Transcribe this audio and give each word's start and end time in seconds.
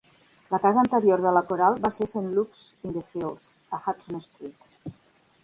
La 0.51 0.59
casa 0.61 0.79
anterior 0.83 1.21
de 1.25 1.33
la 1.37 1.43
coral 1.51 1.77
va 1.83 1.91
ser 1.97 2.07
Saint 2.13 2.31
Luke's 2.39 2.65
in 2.89 2.97
the 2.97 3.05
Fields, 3.13 3.53
a 3.79 3.83
Hudson 3.85 4.27
Street. 4.31 4.99